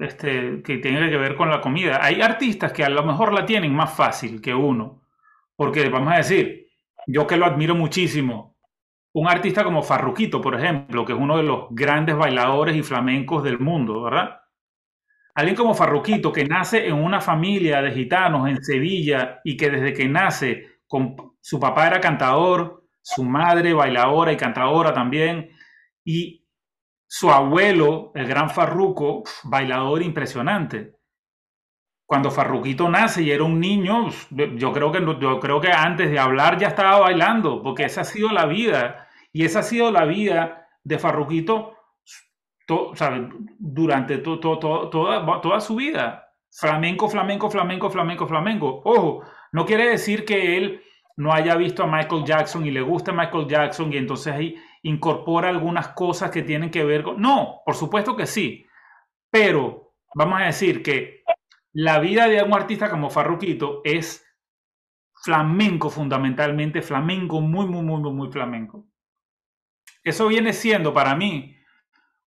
[0.00, 3.44] este, que tiene que ver con la comida, hay artistas que a lo mejor la
[3.44, 5.02] tienen más fácil que uno,
[5.56, 6.68] porque vamos a decir,
[7.06, 8.56] yo que lo admiro muchísimo,
[9.12, 13.42] un artista como Farruquito, por ejemplo, que es uno de los grandes bailadores y flamencos
[13.42, 14.40] del mundo, ¿verdad?
[15.34, 19.92] Alguien como Farruquito, que nace en una familia de gitanos en Sevilla y que desde
[19.94, 20.80] que nace,
[21.40, 25.50] su papá era cantador, su madre bailadora y cantadora también,
[26.04, 26.46] y
[27.06, 30.96] su abuelo, el gran Farruco, bailador impresionante.
[32.06, 36.18] cuando Farruquito nace y era un niño, yo creo que, yo creo que antes de
[36.18, 39.08] hablar ya estaba bailando, porque esa ha sido la vida.
[39.32, 41.74] Y esa ha sido la vida de Farruquito
[43.58, 46.28] durante toda, su vida.
[46.50, 48.82] Flamenco, flamenco, flamenco, flamenco, flamenco.
[48.84, 50.82] Ojo, no quiere decir que él
[51.16, 55.48] no haya visto a Michael Jackson y le gusta Michael Jackson y entonces ahí incorpora
[55.48, 57.20] algunas cosas que tienen que ver con...
[57.20, 58.66] No, por supuesto que sí.
[59.30, 61.22] Pero vamos a decir que
[61.72, 64.26] la vida de un artista como Farruquito es
[65.22, 68.86] flamenco fundamentalmente, flamenco, muy, muy, muy, muy, muy flamenco.
[70.02, 71.56] Eso viene siendo para mí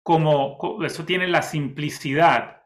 [0.02, 2.62] como, eso tiene la simplicidad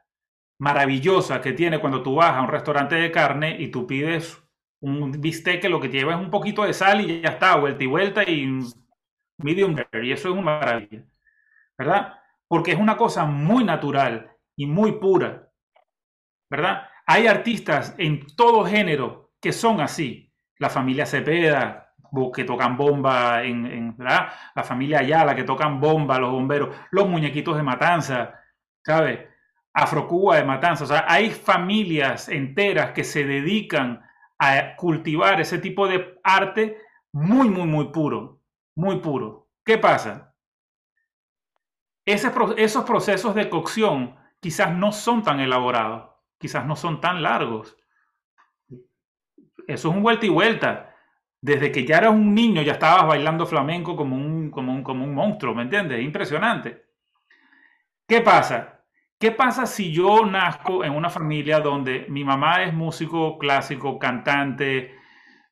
[0.59, 4.43] maravillosa que tiene cuando tú vas a un restaurante de carne y tú pides
[4.81, 7.85] un bistec que lo que lleva es un poquito de sal y ya está, vuelta
[7.85, 8.61] y vuelta y
[9.39, 10.07] medium rare.
[10.07, 11.05] Y eso es una maravilla,
[11.79, 12.15] ¿verdad?
[12.49, 15.47] Porque es una cosa muy natural y muy pura.
[16.51, 16.89] ¿verdad?
[17.07, 20.33] Hay artistas en todo género que son así.
[20.59, 21.86] La familia Cepeda,
[22.33, 27.63] que tocan bomba, en, la familia Ayala, que tocan bomba, los bomberos, los muñequitos de
[27.63, 28.41] Matanza,
[28.85, 29.21] ¿sabes?
[29.73, 30.85] Afrocuba de Matanza.
[30.85, 34.03] O sea, hay familias enteras que se dedican
[34.39, 36.79] a cultivar ese tipo de arte
[37.13, 38.41] muy, muy, muy puro,
[38.75, 39.49] muy puro.
[39.65, 40.33] ¿Qué pasa?
[42.05, 47.77] esos procesos de cocción quizás no son tan elaborados quizás no son tan largos.
[48.69, 50.96] Eso es un vuelta y vuelta.
[51.41, 55.05] Desde que ya eras un niño ya estabas bailando flamenco como un, como un, como
[55.05, 56.03] un monstruo, ¿me entiendes?
[56.03, 56.87] Impresionante.
[58.09, 58.85] ¿Qué pasa?
[59.19, 64.95] ¿Qué pasa si yo nazco en una familia donde mi mamá es músico clásico, cantante,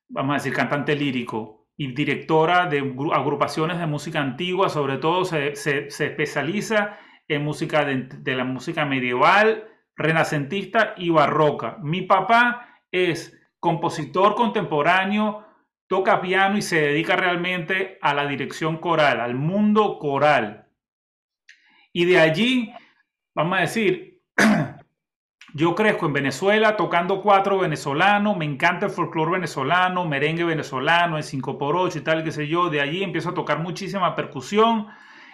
[0.07, 2.79] vamos a decir, cantante lírico y directora de
[3.13, 8.85] agrupaciones de música antigua, sobre todo se, se, especializa en música de, de la música
[8.85, 11.77] medieval renacentista y barroca.
[11.81, 15.44] Mi papá es compositor contemporáneo,
[15.87, 20.67] toca piano y se dedica realmente a la dirección coral, al mundo coral.
[21.93, 22.73] Y de allí,
[23.33, 24.21] vamos a decir,
[25.53, 31.23] yo crezco en Venezuela tocando cuatro venezolanos, me encanta el folclore venezolano, merengue venezolano, el
[31.23, 32.69] 5x8 y tal, qué sé yo.
[32.69, 34.87] De allí empiezo a tocar muchísima percusión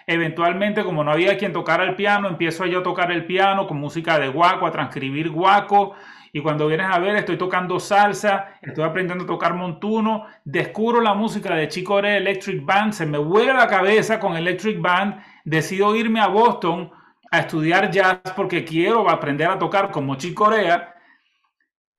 [0.06, 3.78] Eventualmente, como no había quien tocara el piano, empiezo yo a tocar el piano con
[3.78, 5.94] música de guaco, a transcribir guaco.
[6.34, 11.12] Y cuando vienes a ver, estoy tocando salsa, estoy aprendiendo a tocar montuno, descubro la
[11.12, 15.94] música de Chico Ore Electric Band, se me vuela la cabeza con Electric Band, decido
[15.94, 16.90] irme a Boston
[17.30, 20.94] a estudiar jazz porque quiero aprender a tocar como Chico Corea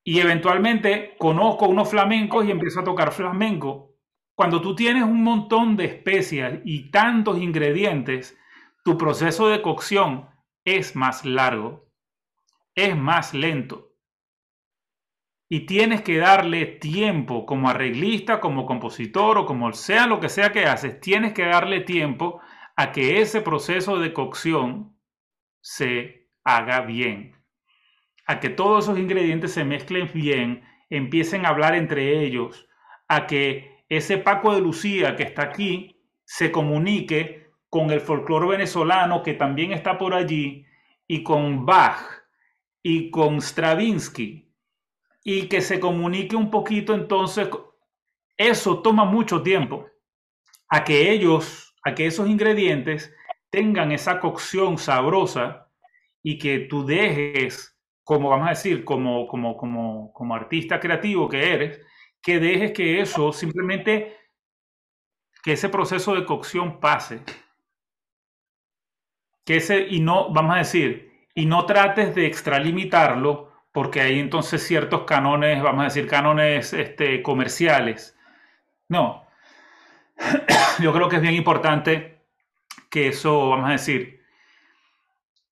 [0.03, 3.91] y eventualmente conozco unos flamencos y empiezo a tocar flamenco.
[4.35, 8.35] Cuando tú tienes un montón de especias y tantos ingredientes,
[8.83, 10.27] tu proceso de cocción
[10.65, 11.87] es más largo,
[12.73, 13.82] es más lento.
[15.49, 20.51] Y tienes que darle tiempo como arreglista, como compositor o como sea lo que sea
[20.51, 22.41] que haces, tienes que darle tiempo
[22.75, 24.97] a que ese proceso de cocción
[25.61, 27.35] se haga bien.
[28.25, 32.67] A que todos esos ingredientes se mezclen bien, empiecen a hablar entre ellos,
[33.07, 39.23] a que ese Paco de Lucía que está aquí se comunique con el folclore venezolano
[39.23, 40.65] que también está por allí
[41.07, 41.99] y con Bach
[42.81, 44.52] y con Stravinsky
[45.23, 47.49] y que se comunique un poquito entonces
[48.37, 49.87] eso toma mucho tiempo
[50.69, 53.13] a que ellos a que esos ingredientes
[53.49, 55.69] tengan esa cocción sabrosa
[56.21, 61.53] y que tú dejes como vamos a decir como como como como artista creativo que
[61.53, 61.81] eres
[62.23, 64.17] que dejes que eso simplemente,
[65.43, 67.21] que ese proceso de cocción pase.
[69.45, 74.65] Que ese, y no, vamos a decir, y no trates de extralimitarlo, porque hay entonces
[74.65, 78.17] ciertos canones, vamos a decir, canones este, comerciales.
[78.87, 79.25] No.
[80.79, 82.19] Yo creo que es bien importante
[82.89, 84.21] que eso, vamos a decir,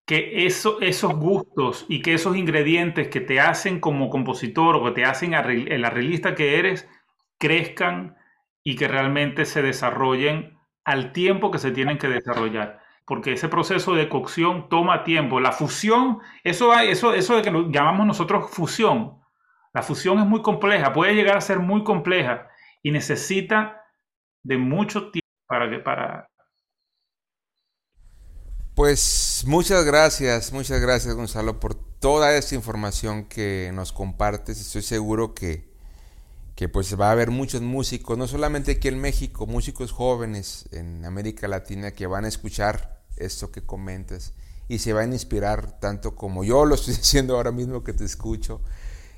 [0.05, 4.91] que eso, esos gustos y que esos ingredientes que te hacen como compositor o que
[4.91, 6.87] te hacen el arreglista que eres
[7.39, 8.17] crezcan
[8.63, 12.80] y que realmente se desarrollen al tiempo que se tienen que desarrollar.
[13.11, 15.41] Porque ese proceso de cocción toma tiempo.
[15.41, 19.19] La fusión, eso, eso, eso de que llamamos nosotros fusión,
[19.73, 22.47] la fusión es muy compleja, puede llegar a ser muy compleja
[22.81, 23.83] y necesita
[24.43, 26.29] de mucho tiempo para, que, para,
[28.75, 34.61] pues muchas gracias, muchas gracias Gonzalo por toda esta información que nos compartes.
[34.61, 35.69] Estoy seguro que,
[36.55, 41.03] que pues va a haber muchos músicos, no solamente aquí en México, músicos jóvenes en
[41.03, 44.33] América Latina que van a escuchar esto que comentas
[44.67, 48.05] y se van a inspirar tanto como yo lo estoy haciendo ahora mismo que te
[48.05, 48.61] escucho.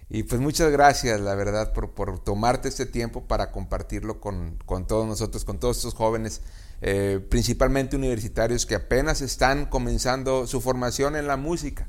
[0.10, 4.86] Y pues muchas gracias, la verdad, por, por tomarte este tiempo para compartirlo con, con,
[4.86, 6.42] todos nosotros, con todos estos jóvenes,
[6.82, 11.88] eh, principalmente universitarios que apenas están comenzando su formación en la música,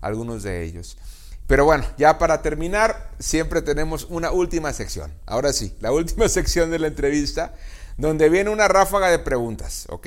[0.00, 0.96] algunos de ellos.
[1.46, 5.12] Pero bueno, ya para terminar, siempre tenemos una última sección.
[5.26, 7.54] Ahora sí, la última sección de la entrevista,
[7.98, 10.06] donde viene una ráfaga de preguntas, ¿ok?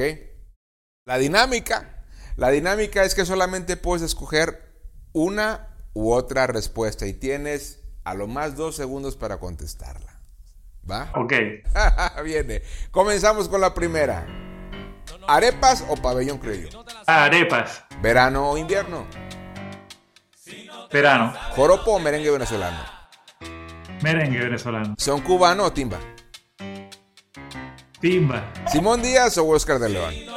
[1.05, 2.05] La dinámica,
[2.37, 4.71] la dinámica es que solamente puedes escoger
[5.11, 10.21] una u otra respuesta y tienes a lo más dos segundos para contestarla.
[10.89, 11.11] ¿Va?
[11.15, 11.33] Ok.
[12.23, 12.61] Viene.
[12.91, 14.25] Comenzamos con la primera.
[15.27, 16.85] ¿Arepas o pabellón criollo?
[17.05, 17.83] Arepas.
[18.01, 19.05] ¿Verano o invierno?
[20.89, 21.33] Verano.
[21.53, 22.79] ¿Joropo o merengue venezolano?
[24.01, 24.95] Merengue venezolano.
[24.97, 25.99] ¿Son cubano o timba?
[27.99, 28.53] Timba.
[28.67, 30.32] ¿Simón Díaz o Oscar de León?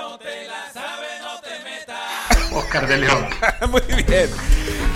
[2.80, 3.26] De León.
[3.70, 4.28] Muy bien.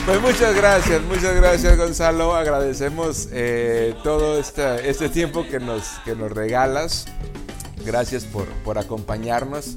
[0.04, 2.34] Pues muchas gracias, muchas gracias Gonzalo.
[2.34, 7.06] Agradecemos eh, todo este, este tiempo que nos, que nos regalas.
[7.84, 9.76] Gracias por, por acompañarnos.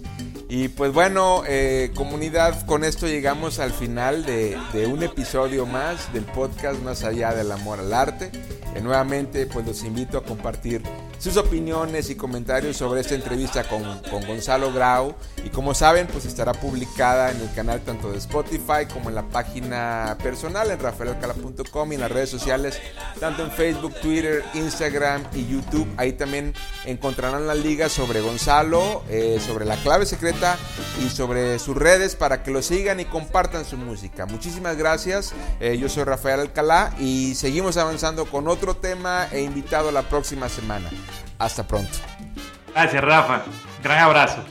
[0.49, 6.13] Y pues bueno, eh, comunidad, con esto llegamos al final de, de, un episodio más
[6.13, 8.31] del podcast Más allá del amor al arte.
[8.75, 10.81] Eh, nuevamente, pues los invito a compartir
[11.23, 15.15] sus opiniones y comentarios sobre esta entrevista con, Gonzalo Grau.
[15.45, 19.23] Y como saben, pues estará publicada en el canal tanto de Spotify como en la
[19.29, 22.77] página personal en rafaelalcala.com y en las redes sociales,
[23.21, 25.87] tanto en Facebook, Twitter, Instagram y YouTube.
[25.95, 26.53] Ahí también
[26.83, 30.57] encontrarán las ligas sobre Gonzalo, eh, sobre la clave secreta
[31.01, 34.25] y sobre sus redes para que lo sigan y compartan su música.
[34.25, 35.33] Muchísimas gracias.
[35.61, 40.49] Eh, yo soy Rafael Alcalá y seguimos avanzando con otro tema e invitado la próxima
[40.49, 40.89] semana.
[41.39, 41.91] Hasta pronto.
[42.73, 43.43] Gracias, Rafa.
[43.83, 44.43] Gran abrazo.